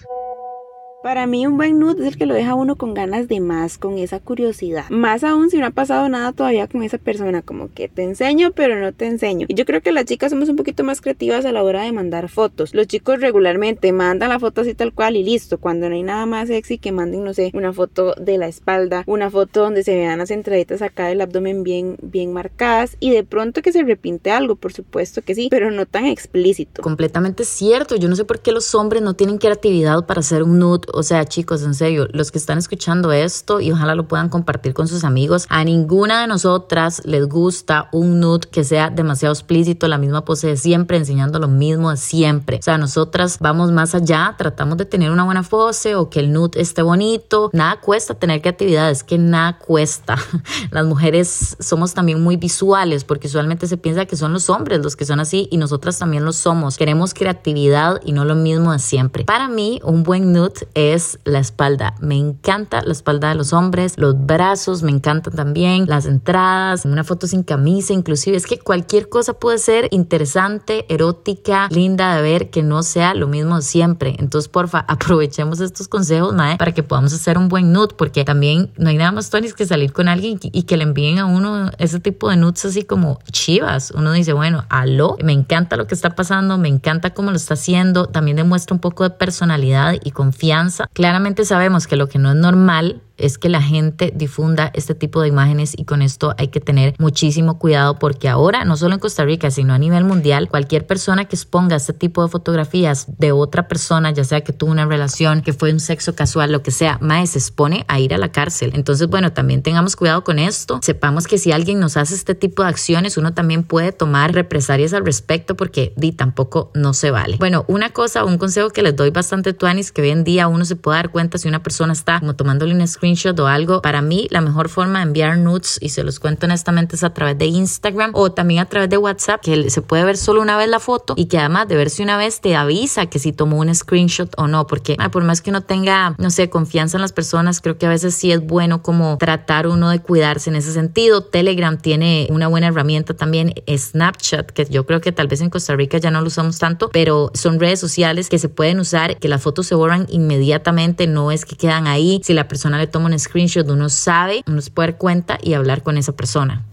Para 1.06 1.28
mí 1.28 1.46
un 1.46 1.56
buen 1.56 1.78
nude 1.78 2.00
es 2.00 2.08
el 2.08 2.18
que 2.18 2.26
lo 2.26 2.34
deja 2.34 2.56
uno 2.56 2.74
con 2.74 2.92
ganas 2.92 3.28
de 3.28 3.38
más, 3.38 3.78
con 3.78 3.96
esa 3.96 4.18
curiosidad. 4.18 4.90
Más 4.90 5.22
aún 5.22 5.50
si 5.50 5.58
no 5.58 5.66
ha 5.66 5.70
pasado 5.70 6.08
nada 6.08 6.32
todavía 6.32 6.66
con 6.66 6.82
esa 6.82 6.98
persona, 6.98 7.42
como 7.42 7.72
que 7.72 7.86
te 7.86 8.02
enseño 8.02 8.50
pero 8.50 8.80
no 8.80 8.92
te 8.92 9.06
enseño. 9.06 9.46
Y 9.48 9.54
yo 9.54 9.64
creo 9.66 9.80
que 9.80 9.92
las 9.92 10.06
chicas 10.06 10.30
somos 10.30 10.48
un 10.48 10.56
poquito 10.56 10.82
más 10.82 11.00
creativas 11.00 11.44
a 11.44 11.52
la 11.52 11.62
hora 11.62 11.82
de 11.82 11.92
mandar 11.92 12.28
fotos. 12.28 12.74
Los 12.74 12.88
chicos 12.88 13.20
regularmente 13.20 13.92
mandan 13.92 14.30
la 14.30 14.40
foto 14.40 14.62
así 14.62 14.74
tal 14.74 14.92
cual 14.92 15.14
y 15.14 15.22
listo. 15.22 15.58
Cuando 15.58 15.88
no 15.88 15.94
hay 15.94 16.02
nada 16.02 16.26
más 16.26 16.48
sexy 16.48 16.76
que 16.76 16.90
manden, 16.90 17.22
no 17.22 17.34
sé, 17.34 17.52
una 17.54 17.72
foto 17.72 18.16
de 18.16 18.36
la 18.36 18.48
espalda, 18.48 19.04
una 19.06 19.30
foto 19.30 19.60
donde 19.60 19.84
se 19.84 19.94
vean 19.94 20.18
las 20.18 20.32
entraditas 20.32 20.82
acá 20.82 21.06
del 21.06 21.20
abdomen 21.20 21.62
bien, 21.62 21.98
bien 22.02 22.32
marcadas 22.32 22.96
y 22.98 23.10
de 23.12 23.22
pronto 23.22 23.62
que 23.62 23.70
se 23.70 23.84
repinte 23.84 24.32
algo, 24.32 24.56
por 24.56 24.72
supuesto 24.72 25.22
que 25.22 25.36
sí, 25.36 25.46
pero 25.52 25.70
no 25.70 25.86
tan 25.86 26.06
explícito. 26.06 26.82
Completamente 26.82 27.44
cierto. 27.44 27.94
Yo 27.94 28.08
no 28.08 28.16
sé 28.16 28.24
por 28.24 28.40
qué 28.40 28.50
los 28.50 28.74
hombres 28.74 29.02
no 29.02 29.14
tienen 29.14 29.38
creatividad 29.38 30.04
para 30.04 30.18
hacer 30.18 30.42
un 30.42 30.58
nude 30.58 30.95
o 30.96 31.02
sea, 31.02 31.24
chicos, 31.24 31.62
en 31.62 31.74
serio, 31.74 32.08
los 32.12 32.30
que 32.30 32.38
están 32.38 32.58
escuchando 32.58 33.12
esto 33.12 33.60
y 33.60 33.70
ojalá 33.72 33.94
lo 33.94 34.08
puedan 34.08 34.28
compartir 34.28 34.74
con 34.74 34.88
sus 34.88 35.04
amigos, 35.04 35.46
a 35.48 35.64
ninguna 35.64 36.22
de 36.22 36.26
nosotras 36.26 37.02
les 37.04 37.28
gusta 37.28 37.88
un 37.92 38.20
nude 38.20 38.48
que 38.50 38.64
sea 38.64 38.90
demasiado 38.90 39.32
explícito, 39.32 39.88
la 39.88 39.98
misma 39.98 40.24
pose 40.24 40.48
de 40.48 40.56
siempre, 40.56 40.96
enseñando 40.96 41.38
lo 41.38 41.48
mismo 41.48 41.90
de 41.90 41.96
siempre. 41.96 42.58
O 42.58 42.62
sea, 42.62 42.78
nosotras 42.78 43.38
vamos 43.40 43.72
más 43.72 43.94
allá, 43.94 44.34
tratamos 44.38 44.78
de 44.78 44.86
tener 44.86 45.10
una 45.10 45.24
buena 45.24 45.42
pose 45.42 45.94
o 45.94 46.10
que 46.10 46.20
el 46.20 46.32
nude 46.32 46.60
esté 46.60 46.82
bonito. 46.82 47.50
Nada 47.52 47.80
cuesta 47.80 48.14
tener 48.14 48.40
creatividad, 48.40 48.90
es 48.90 49.04
que 49.04 49.18
nada 49.18 49.58
cuesta. 49.58 50.16
Las 50.70 50.86
mujeres 50.86 51.56
somos 51.60 51.94
también 51.94 52.22
muy 52.22 52.36
visuales 52.36 53.04
porque 53.04 53.26
usualmente 53.26 53.66
se 53.66 53.76
piensa 53.76 54.06
que 54.06 54.16
son 54.16 54.32
los 54.32 54.48
hombres 54.50 54.80
los 54.82 54.96
que 54.96 55.04
son 55.04 55.20
así 55.20 55.48
y 55.50 55.58
nosotras 55.58 55.98
también 55.98 56.24
lo 56.24 56.32
somos. 56.32 56.76
Queremos 56.76 57.14
creatividad 57.14 58.00
y 58.04 58.12
no 58.12 58.24
lo 58.24 58.34
mismo 58.34 58.72
de 58.72 58.78
siempre. 58.78 59.24
Para 59.24 59.48
mí, 59.48 59.80
un 59.84 60.02
buen 60.02 60.32
nude 60.32 60.46
es 60.74 60.85
la 61.24 61.40
espalda. 61.40 61.94
Me 62.00 62.16
encanta 62.16 62.82
la 62.82 62.92
espalda 62.92 63.28
de 63.30 63.34
los 63.34 63.52
hombres, 63.52 63.94
los 63.96 64.14
brazos 64.26 64.82
me 64.82 64.90
encantan 64.90 65.34
también, 65.34 65.86
las 65.86 66.06
entradas, 66.06 66.84
una 66.84 67.04
foto 67.04 67.26
sin 67.26 67.42
camisa, 67.42 67.92
inclusive 67.92 68.36
es 68.36 68.46
que 68.46 68.58
cualquier 68.58 69.08
cosa 69.08 69.34
puede 69.34 69.58
ser 69.58 69.88
interesante, 69.90 70.86
erótica, 70.88 71.68
linda 71.70 72.14
de 72.14 72.22
ver, 72.22 72.50
que 72.50 72.62
no 72.62 72.82
sea 72.82 73.14
lo 73.14 73.26
mismo 73.26 73.60
siempre. 73.60 74.14
Entonces, 74.18 74.48
porfa, 74.48 74.78
aprovechemos 74.88 75.60
estos 75.60 75.88
consejos, 75.88 76.34
mae, 76.34 76.56
para 76.56 76.72
que 76.72 76.82
podamos 76.82 77.12
hacer 77.12 77.38
un 77.38 77.48
buen 77.48 77.72
nude, 77.72 77.94
porque 77.96 78.24
también 78.24 78.72
no 78.76 78.90
hay 78.90 78.96
nada 78.96 79.12
más 79.12 79.30
tonis 79.30 79.54
que 79.54 79.66
salir 79.66 79.92
con 79.92 80.08
alguien 80.08 80.38
y 80.42 80.62
que 80.62 80.76
le 80.76 80.84
envíen 80.84 81.18
a 81.18 81.26
uno 81.26 81.70
ese 81.78 82.00
tipo 82.00 82.30
de 82.30 82.36
nudes 82.36 82.64
así 82.64 82.84
como 82.84 83.18
chivas. 83.32 83.90
Uno 83.90 84.12
dice, 84.12 84.32
bueno, 84.32 84.64
aló, 84.68 85.16
me 85.22 85.32
encanta 85.32 85.76
lo 85.76 85.86
que 85.86 85.94
está 85.94 86.14
pasando, 86.14 86.58
me 86.58 86.68
encanta 86.68 87.14
cómo 87.14 87.30
lo 87.30 87.36
está 87.36 87.54
haciendo, 87.54 88.06
también 88.06 88.36
demuestra 88.36 88.74
un 88.74 88.80
poco 88.80 89.04
de 89.04 89.10
personalidad 89.10 89.94
y 90.02 90.10
confianza. 90.10 90.65
Claramente 90.92 91.44
sabemos 91.44 91.86
que 91.86 91.96
lo 91.96 92.08
que 92.08 92.18
no 92.18 92.30
es 92.30 92.36
normal 92.36 93.02
es 93.16 93.38
que 93.38 93.48
la 93.48 93.62
gente 93.62 94.12
difunda 94.14 94.70
este 94.74 94.94
tipo 94.94 95.20
de 95.20 95.28
imágenes 95.28 95.74
y 95.76 95.84
con 95.84 96.02
esto 96.02 96.34
hay 96.38 96.48
que 96.48 96.60
tener 96.60 96.94
muchísimo 96.98 97.58
cuidado 97.58 97.98
porque 97.98 98.28
ahora, 98.28 98.64
no 98.64 98.76
solo 98.76 98.94
en 98.94 99.00
Costa 99.00 99.24
Rica, 99.24 99.50
sino 99.50 99.74
a 99.74 99.78
nivel 99.78 100.04
mundial, 100.04 100.48
cualquier 100.48 100.86
persona 100.86 101.24
que 101.24 101.36
exponga 101.36 101.76
este 101.76 101.92
tipo 101.92 102.22
de 102.22 102.28
fotografías 102.28 103.06
de 103.18 103.32
otra 103.32 103.68
persona, 103.68 104.10
ya 104.10 104.24
sea 104.24 104.42
que 104.42 104.52
tuvo 104.52 104.70
una 104.70 104.86
relación, 104.86 105.42
que 105.42 105.52
fue 105.52 105.72
un 105.72 105.80
sexo 105.80 106.14
casual, 106.14 106.52
lo 106.52 106.62
que 106.62 106.70
sea, 106.70 106.98
más 107.00 107.30
se 107.30 107.38
expone 107.38 107.84
a 107.88 107.98
ir 108.00 108.14
a 108.14 108.18
la 108.18 108.32
cárcel. 108.32 108.72
Entonces, 108.74 109.08
bueno, 109.08 109.32
también 109.32 109.62
tengamos 109.62 109.96
cuidado 109.96 110.24
con 110.24 110.38
esto. 110.38 110.80
Sepamos 110.82 111.26
que 111.26 111.38
si 111.38 111.52
alguien 111.52 111.80
nos 111.80 111.96
hace 111.96 112.14
este 112.14 112.34
tipo 112.34 112.62
de 112.62 112.68
acciones, 112.68 113.16
uno 113.16 113.34
también 113.34 113.62
puede 113.62 113.92
tomar 113.92 114.32
represalias 114.32 114.92
al 114.92 115.04
respecto 115.04 115.56
porque 115.56 115.92
di 115.96 116.12
tampoco 116.12 116.70
no 116.74 116.94
se 116.94 117.10
vale. 117.10 117.36
Bueno, 117.38 117.64
una 117.68 117.90
cosa, 117.90 118.24
un 118.24 118.38
consejo 118.38 118.70
que 118.70 118.82
les 118.82 118.96
doy 118.96 119.10
bastante 119.10 119.52
tuanis, 119.52 119.92
que 119.92 120.02
hoy 120.02 120.10
en 120.10 120.24
día 120.24 120.48
uno 120.48 120.64
se 120.64 120.76
puede 120.76 120.98
dar 120.98 121.10
cuenta 121.10 121.38
si 121.38 121.48
una 121.48 121.62
persona 121.62 121.92
está 121.92 122.20
como 122.20 122.34
tomándole 122.34 122.74
un 122.74 122.86
screen 122.86 123.05
screenshot 123.06 123.38
o 123.38 123.46
algo, 123.46 123.82
para 123.82 124.02
mí 124.02 124.26
la 124.30 124.40
mejor 124.40 124.68
forma 124.68 124.98
de 124.98 125.04
enviar 125.04 125.38
nudes, 125.38 125.78
y 125.80 125.90
se 125.90 126.02
los 126.02 126.18
cuento 126.18 126.46
honestamente, 126.46 126.96
es 126.96 127.04
a 127.04 127.10
través 127.10 127.38
de 127.38 127.46
Instagram 127.46 128.10
o 128.14 128.32
también 128.32 128.60
a 128.60 128.66
través 128.66 128.90
de 128.90 128.98
WhatsApp, 128.98 129.40
que 129.42 129.70
se 129.70 129.82
puede 129.82 130.04
ver 130.04 130.16
solo 130.16 130.42
una 130.42 130.56
vez 130.56 130.68
la 130.68 130.80
foto 130.80 131.14
y 131.16 131.26
que 131.26 131.38
además 131.38 131.68
de 131.68 131.76
verse 131.76 132.02
una 132.02 132.16
vez 132.16 132.40
te 132.40 132.56
avisa 132.56 133.06
que 133.06 133.18
si 133.18 133.32
tomó 133.32 133.58
un 133.58 133.74
screenshot 133.74 134.32
o 134.36 134.48
no, 134.48 134.66
porque 134.66 134.96
por 135.12 135.24
más 135.24 135.40
que 135.40 135.50
uno 135.50 135.60
tenga, 135.62 136.14
no 136.18 136.30
sé, 136.30 136.50
confianza 136.50 136.96
en 136.96 137.02
las 137.02 137.12
personas, 137.12 137.60
creo 137.60 137.78
que 137.78 137.86
a 137.86 137.90
veces 137.90 138.14
sí 138.14 138.32
es 138.32 138.44
bueno 138.44 138.82
como 138.82 139.16
tratar 139.18 139.66
uno 139.66 139.90
de 139.90 140.00
cuidarse 140.00 140.50
en 140.50 140.56
ese 140.56 140.72
sentido. 140.72 141.22
Telegram 141.22 141.78
tiene 141.78 142.26
una 142.30 142.48
buena 142.48 142.68
herramienta 142.68 143.14
también, 143.14 143.54
Snapchat, 143.68 144.50
que 144.50 144.66
yo 144.66 144.84
creo 144.86 145.00
que 145.00 145.12
tal 145.12 145.28
vez 145.28 145.40
en 145.40 145.50
Costa 145.50 145.76
Rica 145.76 145.98
ya 145.98 146.10
no 146.10 146.20
lo 146.20 146.26
usamos 146.26 146.58
tanto, 146.58 146.90
pero 146.92 147.30
son 147.34 147.60
redes 147.60 147.80
sociales 147.80 148.28
que 148.28 148.38
se 148.38 148.48
pueden 148.48 148.80
usar, 148.80 149.18
que 149.18 149.28
las 149.28 149.42
fotos 149.42 149.66
se 149.66 149.74
borran 149.74 150.06
inmediatamente, 150.10 151.06
no 151.06 151.30
es 151.30 151.44
que 151.44 151.56
quedan 151.56 151.86
ahí. 151.86 152.20
Si 152.24 152.34
la 152.34 152.48
persona 152.48 152.78
le 152.78 152.86
toma 152.96 153.10
un 153.10 153.18
screenshot, 153.18 153.68
uno 153.68 153.90
sabe, 153.90 154.42
uno 154.46 154.62
se 154.62 154.70
puede 154.70 154.92
dar 154.92 154.96
cuenta 154.96 155.38
y 155.42 155.52
hablar 155.52 155.82
con 155.82 155.98
esa 155.98 156.12
persona. 156.12 156.64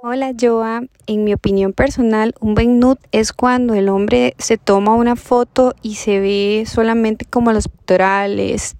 Hola 0.00 0.32
Joa, 0.40 0.82
en 1.08 1.24
mi 1.24 1.34
opinión 1.34 1.72
personal, 1.72 2.36
un 2.38 2.54
buen 2.54 2.78
nude 2.78 3.00
es 3.10 3.32
cuando 3.32 3.74
el 3.74 3.88
hombre 3.88 4.36
se 4.38 4.58
toma 4.58 4.94
una 4.94 5.16
foto 5.16 5.74
y 5.82 5.96
se 5.96 6.20
ve 6.20 6.66
solamente 6.68 7.24
como 7.24 7.52
los 7.52 7.68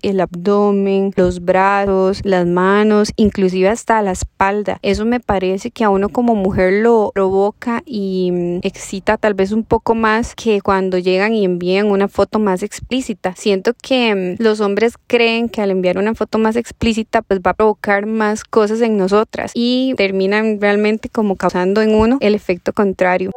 el 0.03 0.21
abdomen, 0.21 1.12
los 1.17 1.45
brazos, 1.45 2.21
las 2.25 2.47
manos, 2.47 3.12
inclusive 3.17 3.69
hasta 3.69 4.03
la 4.03 4.12
espalda. 4.12 4.79
Eso 4.83 5.05
me 5.07 5.21
parece 5.21 5.71
que 5.71 5.85
a 5.85 5.91
uno 5.91 6.11
como 6.11 6.35
mujer 6.35 6.83
lo 6.83 7.11
provoca 7.15 7.83
y 7.87 8.31
mm, 8.33 8.59
excita 8.62 9.17
tal 9.17 9.35
vez 9.35 9.53
un 9.53 9.65
poco 9.65 9.95
más 9.95 10.35
que 10.35 10.61
cuando 10.61 10.99
llegan 10.99 11.33
y 11.33 11.45
envían 11.45 11.91
una 11.91 12.09
foto 12.09 12.38
más 12.38 12.62
explícita. 12.62 13.35
Siento 13.35 13.73
que 13.81 14.37
mm, 14.38 14.43
los 14.43 14.61
hombres 14.61 14.95
creen 15.07 15.49
que 15.49 15.62
al 15.62 15.71
enviar 15.71 15.99
una 15.99 16.15
foto 16.15 16.38
más 16.38 16.57
explícita 16.57 17.23
pues 17.23 17.41
va 17.41 17.53
a 17.53 17.55
provocar 17.55 18.07
más 18.07 18.45
cosas 18.45 18.81
en 18.83 18.97
nosotras 18.97 19.53
y 19.55 19.95
terminan 19.97 20.61
realmente 20.61 21.09
como 21.09 21.37
causando 21.37 21.81
en 21.81 21.95
uno 21.95 22.19
el 22.21 22.35
efecto 22.35 22.73
contrario. 22.73 23.31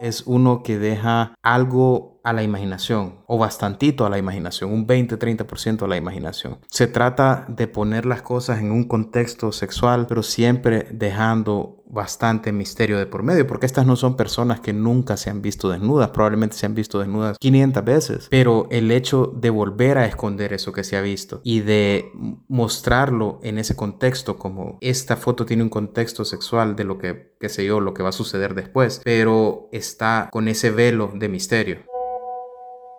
Es 0.00 0.24
uno 0.26 0.64
que 0.64 0.78
deja 0.78 1.34
algo 1.42 2.11
a 2.24 2.32
la 2.32 2.42
imaginación 2.42 3.16
o 3.26 3.38
bastantito 3.38 4.06
a 4.06 4.10
la 4.10 4.18
imaginación, 4.18 4.72
un 4.72 4.86
20-30% 4.86 5.82
a 5.82 5.88
la 5.88 5.96
imaginación. 5.96 6.58
Se 6.68 6.86
trata 6.86 7.44
de 7.48 7.66
poner 7.66 8.06
las 8.06 8.22
cosas 8.22 8.60
en 8.60 8.70
un 8.70 8.84
contexto 8.84 9.52
sexual, 9.52 10.06
pero 10.06 10.22
siempre 10.22 10.86
dejando 10.92 11.82
bastante 11.92 12.52
misterio 12.52 12.98
de 12.98 13.04
por 13.04 13.22
medio, 13.22 13.46
porque 13.46 13.66
estas 13.66 13.84
no 13.84 13.96
son 13.96 14.16
personas 14.16 14.60
que 14.60 14.72
nunca 14.72 15.18
se 15.18 15.28
han 15.28 15.42
visto 15.42 15.68
desnudas, 15.68 16.08
probablemente 16.08 16.56
se 16.56 16.64
han 16.64 16.74
visto 16.74 16.98
desnudas 16.98 17.36
500 17.38 17.84
veces, 17.84 18.28
pero 18.30 18.66
el 18.70 18.90
hecho 18.90 19.26
de 19.26 19.50
volver 19.50 19.98
a 19.98 20.06
esconder 20.06 20.54
eso 20.54 20.72
que 20.72 20.84
se 20.84 20.96
ha 20.96 21.02
visto 21.02 21.42
y 21.44 21.60
de 21.60 22.10
mostrarlo 22.48 23.40
en 23.42 23.58
ese 23.58 23.76
contexto, 23.76 24.38
como 24.38 24.78
esta 24.80 25.16
foto 25.16 25.44
tiene 25.44 25.64
un 25.64 25.68
contexto 25.68 26.24
sexual 26.24 26.76
de 26.76 26.84
lo 26.84 26.96
que, 26.96 27.34
qué 27.38 27.50
sé 27.50 27.66
yo, 27.66 27.78
lo 27.80 27.92
que 27.92 28.02
va 28.02 28.08
a 28.08 28.12
suceder 28.12 28.54
después, 28.54 29.02
pero 29.04 29.68
está 29.70 30.30
con 30.32 30.48
ese 30.48 30.70
velo 30.70 31.12
de 31.14 31.28
misterio. 31.28 31.91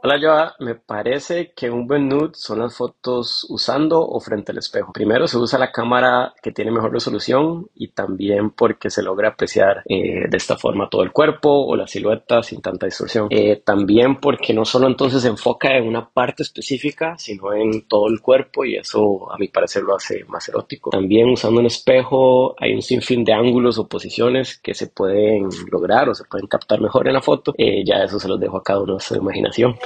Hola 0.05 0.19
Joa, 0.21 0.55
me 0.59 0.75
parece 0.75 1.53
que 1.55 1.69
un 1.69 1.87
buen 1.87 2.09
nude 2.09 2.31
son 2.33 2.59
las 2.59 2.75
fotos 2.75 3.47
usando 3.49 4.01
o 4.01 4.19
frente 4.19 4.51
al 4.51 4.57
espejo. 4.57 4.91
Primero 4.91 5.29
se 5.29 5.37
usa 5.37 5.57
la 5.57 5.71
cámara 5.71 6.33
que 6.43 6.51
tiene 6.51 6.71
mejor 6.71 6.91
resolución 6.91 7.69
y 7.73 7.87
también 7.93 8.49
porque 8.49 8.89
se 8.89 9.01
logra 9.01 9.29
apreciar 9.29 9.81
eh, 9.87 10.27
de 10.29 10.35
esta 10.35 10.57
forma 10.57 10.89
todo 10.89 11.03
el 11.03 11.13
cuerpo 11.13 11.49
o 11.49 11.77
la 11.77 11.87
silueta 11.87 12.43
sin 12.43 12.61
tanta 12.61 12.85
distorsión. 12.85 13.27
Eh, 13.29 13.61
también 13.65 14.17
porque 14.17 14.53
no 14.53 14.65
solo 14.65 14.87
entonces 14.87 15.21
se 15.21 15.29
enfoca 15.29 15.73
en 15.77 15.87
una 15.87 16.09
parte 16.09 16.43
específica, 16.43 17.17
sino 17.17 17.53
en 17.53 17.87
todo 17.87 18.09
el 18.09 18.19
cuerpo 18.19 18.65
y 18.65 18.75
eso 18.75 19.31
a 19.31 19.37
mi 19.37 19.47
parecer 19.47 19.83
lo 19.83 19.95
hace 19.95 20.25
más 20.25 20.49
erótico. 20.49 20.89
También 20.89 21.29
usando 21.29 21.61
un 21.61 21.67
espejo 21.67 22.61
hay 22.61 22.73
un 22.73 22.81
sinfín 22.81 23.23
de 23.23 23.31
ángulos 23.31 23.79
o 23.79 23.87
posiciones 23.87 24.59
que 24.59 24.73
se 24.73 24.87
pueden 24.87 25.47
lograr 25.71 26.09
o 26.09 26.13
se 26.13 26.25
pueden 26.25 26.47
captar 26.47 26.81
mejor 26.81 27.07
en 27.07 27.13
la 27.13 27.21
foto. 27.21 27.53
Eh, 27.57 27.85
ya 27.85 28.03
eso 28.03 28.19
se 28.19 28.27
los 28.27 28.37
dejo 28.37 28.57
a 28.57 28.63
cada 28.63 28.81
uno 28.81 28.95
de 28.95 28.99
su 28.99 29.15
imaginación 29.15 29.77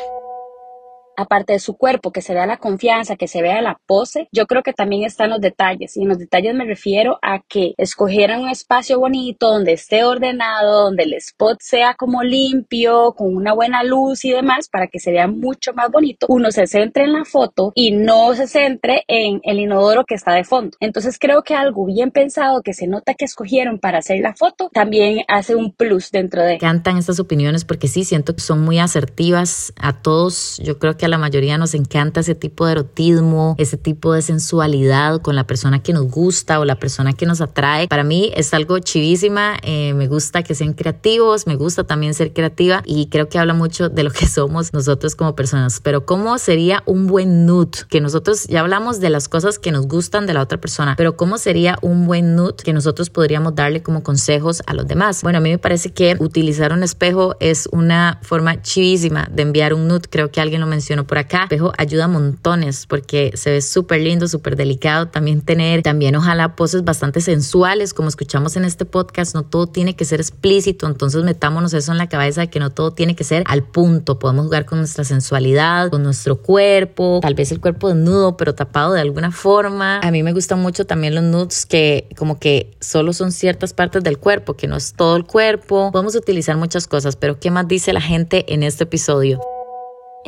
aparte 1.18 1.54
de 1.54 1.60
su 1.60 1.76
cuerpo, 1.76 2.12
que 2.12 2.22
se 2.22 2.34
vea 2.34 2.46
la 2.46 2.58
confianza, 2.58 3.16
que 3.16 3.28
se 3.28 3.42
vea 3.42 3.62
la 3.62 3.80
pose, 3.86 4.30
yo 4.32 4.46
creo 4.46 4.64
que 4.64 4.74
también 4.74 5.04
están 5.04 5.32
los 5.32 5.42
detalles. 5.42 5.98
Y 5.98 6.04
en 6.04 6.10
los 6.10 6.20
detalles 6.20 6.56
me 6.56 6.66
refiero 6.66 7.18
a 7.22 7.42
que 7.48 7.74
escogieran 7.78 8.42
un 8.42 8.50
espacio 8.50 9.00
bonito, 9.00 9.50
donde 9.52 9.74
esté 9.74 10.04
ordenado, 10.04 10.84
donde 10.86 11.04
el 11.04 11.14
spot 11.14 11.58
sea 11.60 11.96
como 11.96 12.24
limpio, 12.24 13.14
con 13.18 13.36
una 13.36 13.54
buena 13.54 13.84
luz 13.84 14.24
y 14.26 14.32
demás, 14.32 14.70
para 14.70 14.88
que 14.88 15.00
se 15.00 15.12
vea 15.12 15.28
mucho 15.28 15.74
más 15.74 15.92
bonito. 15.92 16.28
Uno 16.30 16.52
se 16.52 16.68
centre 16.68 17.04
en 17.04 17.14
la 17.14 17.26
foto 17.26 17.72
y 17.76 17.92
no 17.92 18.34
se 18.36 18.48
centre 18.48 19.04
en 19.08 19.42
el 19.44 19.60
inodoro 19.60 20.06
que 20.06 20.16
está 20.16 20.34
de 20.34 20.44
fondo. 20.44 20.78
Entonces 20.80 21.18
creo 21.20 21.42
que 21.42 21.56
algo 21.56 21.86
bien 21.86 22.12
pensado 22.12 22.62
que 22.62 22.74
se 22.74 22.88
nota 22.88 23.16
que 23.16 23.26
escogieron 23.26 23.80
para 23.80 24.00
hacer 24.00 24.20
la 24.22 24.36
foto 24.36 24.70
también 24.72 25.24
hace 25.28 25.56
un 25.56 25.72
plus 25.72 26.12
dentro 26.12 26.42
de. 26.42 26.50
Me 26.50 26.56
encantan 26.56 26.98
estas 26.98 27.20
opiniones 27.20 27.66
porque 27.66 27.88
sí 27.88 28.04
siento 28.04 28.36
que 28.36 28.42
son 28.42 28.62
muy 28.62 28.80
asertivas 28.80 29.74
a 29.80 30.02
todos. 30.02 30.60
Yo 30.64 30.78
creo 30.78 30.98
que 30.98 31.07
a 31.08 31.10
la 31.10 31.18
mayoría 31.18 31.58
nos 31.58 31.74
encanta 31.74 32.20
ese 32.20 32.36
tipo 32.36 32.66
de 32.66 32.74
erotismo, 32.74 33.56
ese 33.58 33.78
tipo 33.78 34.14
de 34.14 34.22
sensualidad 34.22 35.22
con 35.22 35.36
la 35.36 35.46
persona 35.46 35.82
que 35.82 35.94
nos 35.94 36.10
gusta 36.10 36.60
o 36.60 36.66
la 36.66 36.76
persona 36.76 37.14
que 37.14 37.26
nos 37.26 37.42
atrae. 37.42 37.88
Para 37.88 38.04
mí 38.04 38.32
es 38.36 38.54
algo 38.54 38.80
chivísima, 38.80 39.58
eh, 39.64 39.94
me 39.94 40.08
gusta 40.08 40.44
que 40.44 40.56
sean 40.56 40.74
creativos, 40.74 41.48
me 41.48 41.56
gusta 41.56 41.86
también 41.86 42.14
ser 42.14 42.34
creativa 42.34 42.84
y 42.86 43.08
creo 43.08 43.30
que 43.30 43.40
habla 43.40 43.54
mucho 43.54 43.90
de 43.90 44.04
lo 44.04 44.12
que 44.12 44.28
somos 44.28 44.74
nosotros 44.74 45.16
como 45.16 45.36
personas. 45.36 45.80
Pero 45.82 46.06
¿cómo 46.06 46.38
sería 46.38 46.84
un 46.86 47.08
buen 47.08 47.46
nude? 47.46 47.86
Que 47.90 48.02
nosotros 48.02 48.46
ya 48.48 48.60
hablamos 48.60 49.00
de 49.00 49.10
las 49.10 49.28
cosas 49.28 49.60
que 49.60 49.72
nos 49.72 49.88
gustan 49.88 50.28
de 50.28 50.34
la 50.34 50.42
otra 50.42 50.60
persona, 50.60 50.96
pero 50.98 51.18
¿cómo 51.18 51.38
sería 51.38 51.78
un 51.82 52.06
buen 52.06 52.36
nude 52.36 52.56
que 52.64 52.74
nosotros 52.74 53.10
podríamos 53.10 53.56
darle 53.56 53.82
como 53.82 54.04
consejos 54.04 54.62
a 54.66 54.74
los 54.74 54.88
demás? 54.88 55.24
Bueno, 55.24 55.40
a 55.40 55.42
mí 55.42 55.50
me 55.50 55.58
parece 55.58 55.92
que 55.92 56.16
utilizar 56.20 56.74
un 56.74 56.84
espejo 56.84 57.36
es 57.40 57.68
una 57.72 58.20
forma 58.22 58.62
chivísima 58.62 59.28
de 59.32 59.44
enviar 59.44 59.74
un 59.74 59.88
nude. 59.88 60.08
Creo 60.10 60.32
que 60.32 60.42
alguien 60.42 60.62
lo 60.62 60.68
mencionó 60.68 60.97
por 61.06 61.18
acá. 61.18 61.44
Espejo 61.44 61.74
ayuda 61.78 62.08
montones 62.08 62.86
porque 62.88 63.32
se 63.36 63.52
ve 63.52 63.62
súper 63.62 64.02
lindo, 64.02 64.28
súper 64.28 64.56
delicado. 64.56 65.08
También 65.08 65.42
tener, 65.42 65.84
también 65.84 66.16
ojalá 66.16 66.56
poses 66.56 66.84
bastante 66.84 67.22
sensuales, 67.22 67.94
como 67.94 68.10
escuchamos 68.10 68.56
en 68.56 68.66
este 68.66 68.86
podcast. 68.86 69.36
No 69.36 69.44
todo 69.44 69.68
tiene 69.68 69.96
que 69.96 70.06
ser 70.06 70.20
explícito, 70.20 70.88
entonces 70.88 71.24
metámonos 71.24 71.74
eso 71.74 71.92
en 71.92 71.98
la 71.98 72.08
cabeza 72.08 72.42
de 72.42 72.50
que 72.50 72.60
no 72.60 72.70
todo 72.70 72.92
tiene 72.92 73.16
que 73.16 73.24
ser 73.24 73.44
al 73.48 73.64
punto. 73.64 74.20
Podemos 74.20 74.46
jugar 74.46 74.66
con 74.66 74.80
nuestra 74.80 75.04
sensualidad, 75.04 75.90
con 75.90 76.04
nuestro 76.04 76.38
cuerpo, 76.42 77.20
tal 77.22 77.36
vez 77.36 77.52
el 77.52 77.60
cuerpo 77.60 77.90
desnudo, 77.90 78.38
pero 78.38 78.56
tapado 78.56 78.94
de 78.94 79.02
alguna 79.02 79.32
forma. 79.32 80.00
A 80.00 80.12
mí 80.12 80.24
me 80.24 80.34
gustan 80.34 80.62
mucho 80.62 80.86
también 80.86 81.16
los 81.16 81.24
nudes 81.24 81.66
que 81.66 82.08
como 82.18 82.40
que 82.40 82.76
solo 82.80 83.14
son 83.14 83.32
ciertas 83.32 83.74
partes 83.74 84.04
del 84.04 84.18
cuerpo, 84.18 84.56
que 84.56 84.68
no 84.68 84.76
es 84.76 84.94
todo 84.94 85.16
el 85.18 85.26
cuerpo. 85.26 85.92
Podemos 85.92 86.16
utilizar 86.16 86.58
muchas 86.58 86.88
cosas, 86.88 87.16
pero 87.16 87.40
¿qué 87.40 87.52
más 87.52 87.68
dice 87.68 87.94
la 87.94 88.02
gente 88.02 88.46
en 88.54 88.64
este 88.64 88.86
episodio? 88.86 89.40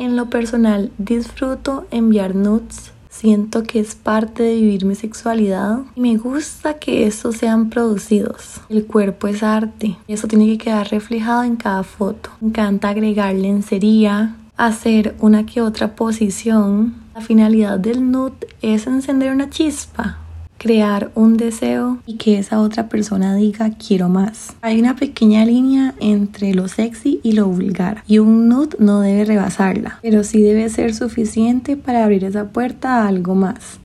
En 0.00 0.16
lo 0.16 0.30
personal, 0.30 0.90
disfruto 0.96 1.86
enviar 1.90 2.34
nudes. 2.34 2.90
Siento 3.10 3.64
que 3.64 3.80
es 3.80 3.94
parte 3.94 4.42
de 4.42 4.54
vivir 4.54 4.86
mi 4.86 4.94
sexualidad 4.94 5.80
y 5.94 6.00
me 6.00 6.16
gusta 6.16 6.78
que 6.78 7.06
estos 7.06 7.36
sean 7.36 7.68
producidos. 7.68 8.62
El 8.70 8.86
cuerpo 8.86 9.26
es 9.26 9.42
arte 9.42 9.98
y 10.06 10.14
eso 10.14 10.26
tiene 10.26 10.46
que 10.46 10.56
quedar 10.56 10.88
reflejado 10.88 11.42
en 11.42 11.56
cada 11.56 11.82
foto. 11.82 12.30
Me 12.40 12.48
encanta 12.48 12.88
agregar 12.88 13.34
lencería, 13.34 14.36
hacer 14.56 15.16
una 15.20 15.44
que 15.44 15.60
otra 15.60 15.94
posición. 15.94 16.94
La 17.14 17.20
finalidad 17.20 17.78
del 17.78 18.10
nude 18.10 18.48
es 18.62 18.86
encender 18.86 19.30
una 19.30 19.50
chispa, 19.50 20.16
crear 20.60 21.10
un 21.14 21.38
deseo 21.38 21.98
y 22.04 22.18
que 22.18 22.38
esa 22.38 22.60
otra 22.60 22.90
persona 22.90 23.34
diga 23.34 23.70
quiero 23.70 24.10
más. 24.10 24.54
Hay 24.60 24.78
una 24.78 24.94
pequeña 24.94 25.46
línea 25.46 25.94
entre 26.00 26.52
lo 26.52 26.68
sexy 26.68 27.18
y 27.22 27.32
lo 27.32 27.46
vulgar 27.46 28.04
y 28.06 28.18
un 28.18 28.50
nude 28.50 28.76
no 28.78 29.00
debe 29.00 29.24
rebasarla, 29.24 29.98
pero 30.02 30.22
sí 30.22 30.42
debe 30.42 30.68
ser 30.68 30.94
suficiente 30.94 31.78
para 31.78 32.04
abrir 32.04 32.24
esa 32.24 32.50
puerta 32.50 33.02
a 33.02 33.08
algo 33.08 33.34
más. 33.34 33.80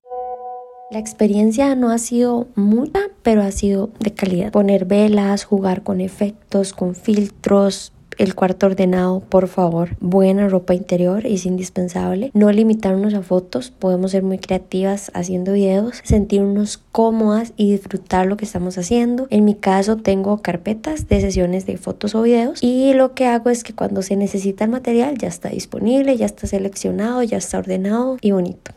La 0.92 1.00
experiencia 1.00 1.76
no 1.76 1.90
ha 1.90 1.98
sido 1.98 2.48
mucha, 2.56 3.00
pero 3.24 3.42
ha 3.42 3.52
sido 3.52 3.90
de 4.00 4.14
calidad. 4.14 4.52
Poner 4.52 4.86
velas, 4.86 5.44
jugar 5.44 5.82
con 5.82 6.00
efectos, 6.00 6.74
con 6.74 6.94
filtros, 6.94 7.92
el 8.18 8.36
cuarto 8.36 8.68
ordenado, 8.68 9.22
por 9.22 9.48
favor. 9.48 9.98
Buena 10.00 10.48
ropa 10.50 10.74
interior 10.74 11.26
es 11.26 11.46
indispensable. 11.46 12.32
No 12.34 12.52
limitarnos 12.52 13.14
a 13.14 13.22
fotos, 13.22 13.72
podemos 13.72 14.12
ser 14.12 14.24
muy 14.24 14.38
creativas 14.38 15.12
haciendo 15.14 15.54
videos, 15.54 16.02
sentirnos 16.04 16.78
cómodas 16.92 17.54
y 17.58 17.72
disfrutar 17.72 18.26
lo 18.28 18.38
que 18.38 18.46
estamos 18.46 18.78
haciendo. 18.78 19.28
En 19.30 19.46
mi 19.46 19.56
caso 19.56 19.98
tengo 19.98 20.42
carpetas 20.42 21.08
de 21.08 21.22
sesiones 21.22 21.66
de 21.66 21.78
fotos 21.78 22.16
o 22.16 22.22
videos 22.22 22.62
y 22.62 22.94
lo 22.94 23.14
que 23.14 23.28
hago 23.28 23.50
es 23.50 23.64
que 23.64 23.74
cuando 23.74 24.02
se 24.02 24.16
necesita 24.16 24.66
el 24.66 24.72
material 24.72 25.18
ya 25.18 25.28
está 25.28 25.50
disponible, 25.50 26.18
ya 26.18 26.26
está 26.26 26.48
seleccionado, 26.48 27.24
ya 27.24 27.38
está 27.38 27.58
ordenado 27.58 28.18
y 28.22 28.32
bonito. 28.32 28.72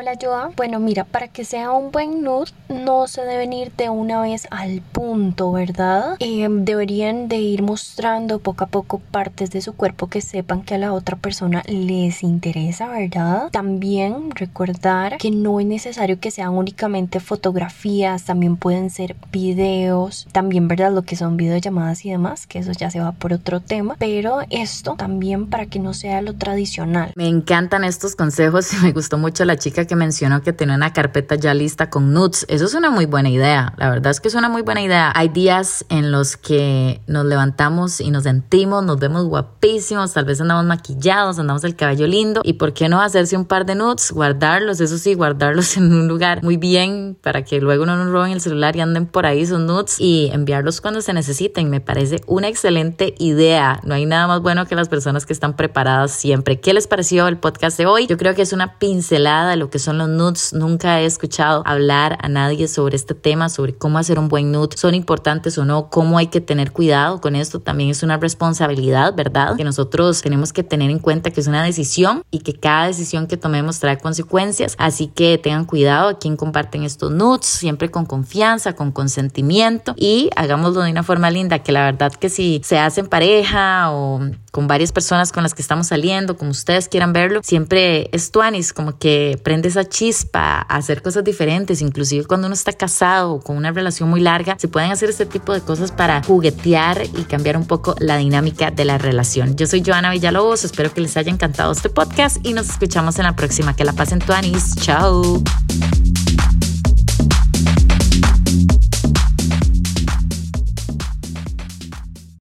Hola 0.00 0.12
Joa. 0.14 0.52
Bueno, 0.54 0.78
mira, 0.78 1.02
para 1.02 1.26
que 1.26 1.44
sea 1.44 1.72
un 1.72 1.90
buen 1.90 2.22
nude 2.22 2.52
no 2.68 3.08
se 3.08 3.22
deben 3.22 3.52
ir 3.52 3.72
de 3.72 3.88
una 3.88 4.20
vez 4.20 4.46
al 4.52 4.80
punto, 4.80 5.50
¿verdad? 5.50 6.14
Eh, 6.20 6.46
deberían 6.48 7.26
de 7.26 7.38
ir 7.38 7.62
mostrando 7.62 8.38
poco 8.38 8.62
a 8.62 8.68
poco 8.68 9.00
partes 9.00 9.50
de 9.50 9.60
su 9.60 9.72
cuerpo 9.72 10.06
que 10.06 10.20
sepan 10.20 10.62
que 10.62 10.76
a 10.76 10.78
la 10.78 10.92
otra 10.92 11.16
persona 11.16 11.64
les 11.66 12.22
interesa, 12.22 12.86
¿verdad? 12.86 13.50
También 13.50 14.30
recordar 14.30 15.16
que 15.18 15.32
no 15.32 15.58
es 15.58 15.66
necesario 15.66 16.20
que 16.20 16.30
sean 16.30 16.50
únicamente 16.50 17.18
fotografías, 17.18 18.22
también 18.22 18.56
pueden 18.56 18.90
ser 18.90 19.16
videos, 19.32 20.28
también, 20.30 20.68
¿verdad? 20.68 20.92
Lo 20.92 21.02
que 21.02 21.16
son 21.16 21.36
videollamadas 21.36 22.04
y 22.04 22.10
demás, 22.10 22.46
que 22.46 22.60
eso 22.60 22.70
ya 22.70 22.88
se 22.88 23.00
va 23.00 23.10
por 23.10 23.32
otro 23.32 23.58
tema, 23.58 23.96
pero 23.98 24.42
esto 24.50 24.94
también 24.96 25.48
para 25.48 25.66
que 25.66 25.80
no 25.80 25.92
sea 25.92 26.22
lo 26.22 26.34
tradicional. 26.34 27.12
Me 27.16 27.26
encantan 27.26 27.82
estos 27.82 28.14
consejos 28.14 28.72
y 28.74 28.76
me 28.76 28.92
gustó 28.92 29.18
mucho 29.18 29.44
la 29.44 29.56
chica 29.56 29.87
que 29.88 29.96
mencionó 29.96 30.40
que 30.42 30.52
tenía 30.52 30.76
una 30.76 30.92
carpeta 30.92 31.34
ya 31.34 31.52
lista 31.54 31.90
con 31.90 32.12
nudes. 32.12 32.46
Eso 32.48 32.66
es 32.66 32.74
una 32.74 32.90
muy 32.90 33.06
buena 33.06 33.28
idea. 33.28 33.74
La 33.76 33.90
verdad 33.90 34.12
es 34.12 34.20
que 34.20 34.28
es 34.28 34.34
una 34.34 34.48
muy 34.48 34.62
buena 34.62 34.80
idea. 34.80 35.12
Hay 35.16 35.28
días 35.28 35.84
en 35.88 36.12
los 36.12 36.36
que 36.36 37.00
nos 37.08 37.26
levantamos 37.26 38.00
y 38.00 38.12
nos 38.12 38.22
sentimos, 38.22 38.84
nos 38.84 39.00
vemos 39.00 39.24
guapísimos, 39.24 40.12
tal 40.12 40.24
vez 40.24 40.40
andamos 40.40 40.64
maquillados, 40.64 41.40
andamos 41.40 41.64
el 41.64 41.74
cabello 41.74 42.06
lindo. 42.06 42.42
¿Y 42.44 42.52
por 42.52 42.72
qué 42.72 42.88
no 42.88 43.00
hacerse 43.00 43.36
un 43.36 43.44
par 43.44 43.66
de 43.66 43.74
nudes? 43.74 44.12
Guardarlos, 44.12 44.80
eso 44.80 44.98
sí, 44.98 45.14
guardarlos 45.14 45.76
en 45.76 45.92
un 45.92 46.06
lugar 46.06 46.44
muy 46.44 46.56
bien 46.56 47.16
para 47.20 47.42
que 47.42 47.60
luego 47.60 47.84
no 47.86 47.96
nos 47.96 48.12
roben 48.12 48.32
el 48.32 48.40
celular 48.40 48.76
y 48.76 48.80
anden 48.80 49.06
por 49.06 49.26
ahí 49.26 49.44
sus 49.44 49.58
nudes 49.58 49.96
y 49.98 50.30
enviarlos 50.32 50.80
cuando 50.80 51.00
se 51.00 51.12
necesiten. 51.12 51.70
Me 51.70 51.80
parece 51.80 52.20
una 52.26 52.46
excelente 52.46 53.14
idea. 53.18 53.80
No 53.82 53.94
hay 53.94 54.06
nada 54.06 54.26
más 54.26 54.40
bueno 54.40 54.66
que 54.66 54.74
las 54.74 54.88
personas 54.88 55.26
que 55.26 55.32
están 55.32 55.56
preparadas 55.56 56.12
siempre. 56.12 56.60
¿Qué 56.60 56.74
les 56.74 56.86
pareció 56.86 57.26
el 57.26 57.38
podcast 57.38 57.78
de 57.78 57.86
hoy? 57.86 58.06
Yo 58.06 58.16
creo 58.16 58.34
que 58.34 58.42
es 58.42 58.52
una 58.52 58.78
pincelada 58.78 59.50
de 59.50 59.56
lo 59.56 59.70
son 59.78 59.98
los 59.98 60.08
nudes. 60.08 60.52
Nunca 60.52 61.00
he 61.00 61.06
escuchado 61.06 61.62
hablar 61.66 62.18
a 62.20 62.28
nadie 62.28 62.68
sobre 62.68 62.96
este 62.96 63.14
tema, 63.14 63.48
sobre 63.48 63.74
cómo 63.74 63.98
hacer 63.98 64.18
un 64.18 64.28
buen 64.28 64.52
nude, 64.52 64.76
son 64.76 64.94
importantes 64.94 65.58
o 65.58 65.64
no, 65.64 65.90
cómo 65.90 66.18
hay 66.18 66.28
que 66.28 66.40
tener 66.40 66.72
cuidado 66.72 67.20
con 67.20 67.36
esto. 67.36 67.60
También 67.60 67.90
es 67.90 68.02
una 68.02 68.16
responsabilidad, 68.16 69.14
¿verdad? 69.14 69.56
Que 69.56 69.64
nosotros 69.64 70.22
tenemos 70.22 70.52
que 70.52 70.62
tener 70.62 70.90
en 70.90 70.98
cuenta 70.98 71.30
que 71.30 71.40
es 71.40 71.46
una 71.46 71.62
decisión 71.62 72.22
y 72.30 72.40
que 72.40 72.54
cada 72.54 72.86
decisión 72.86 73.26
que 73.26 73.36
tomemos 73.36 73.80
trae 73.80 73.98
consecuencias. 73.98 74.74
Así 74.78 75.08
que 75.08 75.38
tengan 75.38 75.64
cuidado 75.64 76.08
a 76.08 76.18
quien 76.18 76.36
comparten 76.36 76.82
estos 76.82 77.10
nudes, 77.10 77.46
siempre 77.46 77.90
con 77.90 78.06
confianza, 78.06 78.74
con 78.74 78.92
consentimiento 78.92 79.94
y 79.96 80.30
hagámoslo 80.36 80.82
de 80.82 80.90
una 80.90 81.02
forma 81.02 81.30
linda, 81.30 81.60
que 81.60 81.72
la 81.72 81.84
verdad 81.84 82.12
que 82.12 82.28
si 82.28 82.60
se 82.64 82.78
hacen 82.78 83.06
pareja 83.06 83.90
o 83.90 84.20
con 84.50 84.66
varias 84.66 84.92
personas 84.92 85.32
con 85.32 85.42
las 85.42 85.54
que 85.54 85.62
estamos 85.62 85.88
saliendo, 85.88 86.36
como 86.36 86.50
ustedes 86.50 86.88
quieran 86.88 87.12
verlo, 87.12 87.40
siempre 87.42 88.08
es 88.12 88.30
tuanis, 88.30 88.72
como 88.72 88.98
que 88.98 89.38
prende 89.42 89.68
esa 89.68 89.84
chispa 89.88 90.66
a 90.68 90.76
hacer 90.76 91.02
cosas 91.02 91.24
diferentes, 91.24 91.82
inclusive 91.82 92.24
cuando 92.24 92.46
uno 92.46 92.54
está 92.54 92.72
casado 92.72 93.32
o 93.34 93.40
con 93.40 93.56
una 93.56 93.72
relación 93.72 94.08
muy 94.08 94.20
larga, 94.20 94.56
se 94.58 94.68
pueden 94.68 94.90
hacer 94.90 95.10
este 95.10 95.26
tipo 95.26 95.52
de 95.52 95.60
cosas 95.60 95.92
para 95.92 96.22
juguetear 96.22 97.02
y 97.04 97.24
cambiar 97.24 97.56
un 97.56 97.66
poco 97.66 97.94
la 97.98 98.16
dinámica 98.16 98.70
de 98.70 98.84
la 98.84 98.98
relación. 98.98 99.56
Yo 99.56 99.66
soy 99.66 99.82
Joana 99.84 100.10
Villalobos, 100.10 100.64
espero 100.64 100.92
que 100.92 101.00
les 101.00 101.16
haya 101.16 101.30
encantado 101.30 101.72
este 101.72 101.90
podcast 101.90 102.38
y 102.44 102.52
nos 102.52 102.70
escuchamos 102.70 103.18
en 103.18 103.24
la 103.24 103.36
próxima. 103.36 103.74
Que 103.74 103.84
la 103.84 103.92
pasen 103.92 104.18
tuanis, 104.18 104.74
chao. 104.76 105.42